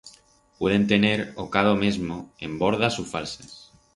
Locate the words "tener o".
0.87-1.51